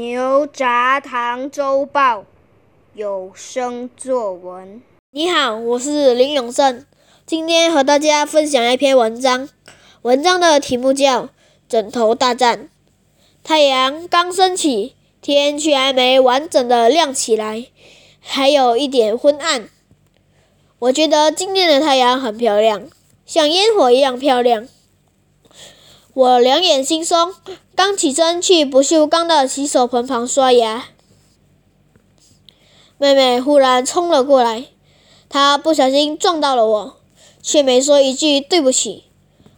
[0.00, 2.24] 牛轧糖周报
[2.94, 4.80] 有声作文。
[5.10, 6.86] 你好，我是林永胜，
[7.26, 9.50] 今天和大家分享一篇文章。
[10.00, 11.24] 文章的题目叫
[11.68, 12.58] 《枕头大战》。
[13.44, 17.66] 太阳刚升起，天却还没完整的亮起来，
[18.20, 19.68] 还有一点昏暗。
[20.78, 22.88] 我觉得今天的太阳很漂亮，
[23.26, 24.66] 像烟火一样漂亮。
[26.20, 27.32] 我两眼惺忪，
[27.74, 30.88] 刚起身去不锈钢的洗手盆旁刷牙，
[32.98, 34.66] 妹妹忽然冲了过来，
[35.30, 36.96] 她不小心撞到了我，
[37.42, 39.04] 却没说一句对不起。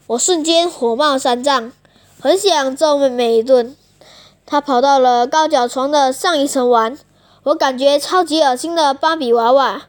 [0.06, 1.72] 我瞬间火冒三丈，
[2.20, 3.74] 很想揍妹妹一顿。
[4.46, 6.96] 她跑到了高脚床的上一层玩，
[7.42, 9.88] 我感觉超级恶心的芭比娃娃，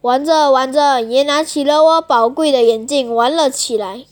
[0.00, 4.06] 玩着玩着也拿起了我宝贵的眼镜玩了起来。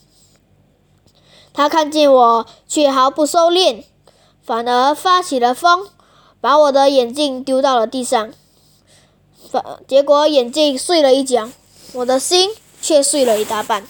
[1.53, 3.83] 他看见我，却毫不收敛，
[4.43, 5.87] 反而发起了疯，
[6.41, 8.31] 把我的眼镜丢到了地上。
[9.51, 11.51] 反结果眼镜碎了一角，
[11.93, 12.49] 我的心
[12.81, 13.85] 却碎了一大半。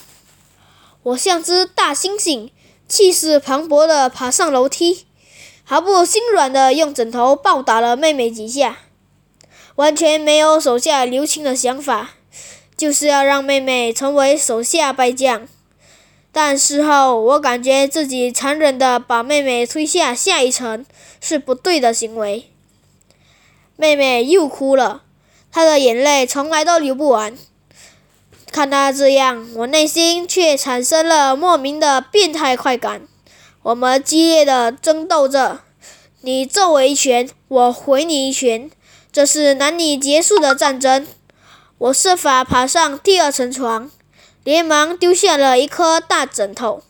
[1.04, 2.50] 我像只大猩猩，
[2.88, 5.06] 气势磅礴地爬上楼梯，
[5.64, 8.80] 毫不心软地用枕头暴打了妹妹几下，
[9.76, 12.12] 完全没有手下留情的想法，
[12.76, 15.48] 就是要让妹妹成为手下败将。
[16.36, 20.84] 但事后，我感觉自己残忍地把妹妹推下下一层
[21.22, 22.50] 是不对的行为。
[23.76, 25.04] 妹妹又哭了，
[25.52, 27.38] 她的眼泪从来都流不完。
[28.52, 33.08] 看她这样，我内心却产生了莫名的变态快感。
[33.62, 35.60] 我们激烈的争斗着，
[36.22, 38.72] 你揍我一拳，我回你一拳，
[39.12, 41.06] 这是难以结束的战争。
[41.78, 43.92] 我设法爬上第二层床。
[44.44, 46.84] 连忙丢下了一颗大枕头，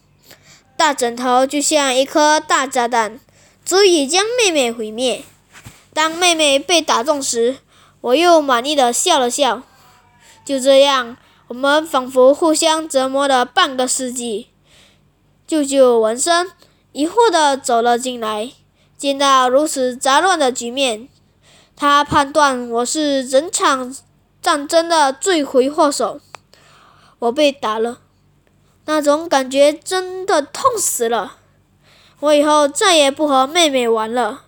[0.76, 3.20] 大枕头就像一颗大炸弹，
[3.64, 5.24] 足以将妹妹毁灭。
[5.94, 7.58] 当妹妹被打中时，
[8.02, 9.62] 我又满意的笑了笑。
[10.44, 11.16] 就这样，
[11.48, 14.48] 我们仿佛互相折磨了半个世纪。
[15.46, 16.52] 舅舅闻声，
[16.92, 18.52] 疑惑的走了进来，
[18.98, 21.08] 见到如此杂乱的局面，
[21.76, 23.96] 他判断我是整场
[24.42, 26.20] 战争的罪魁祸首。
[27.24, 28.00] 我被打了，
[28.86, 31.38] 那种感觉真的痛死了。
[32.20, 34.44] 我以后再也不和妹妹玩了。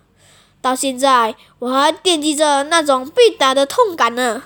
[0.60, 4.42] 到现在，我还惦记着那种被打的痛感呢。